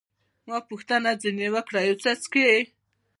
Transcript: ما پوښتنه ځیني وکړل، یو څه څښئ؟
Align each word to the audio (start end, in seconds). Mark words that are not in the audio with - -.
ما 0.47 0.57
پوښتنه 0.69 1.09
ځیني 1.21 1.47
وکړل، 1.55 1.83
یو 1.89 1.97
څه 2.03 2.11
څښئ؟ 2.21 2.59